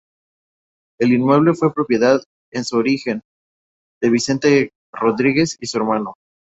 El 0.99 1.13
inmueble 1.13 1.53
fue 1.53 1.75
propiedad, 1.75 2.23
en 2.51 2.65
su 2.65 2.77
origen, 2.77 3.21
de 4.01 4.09
Vicente 4.09 4.71
Rodríguez 4.91 5.57
y 5.59 5.77
hermano. 5.77 6.15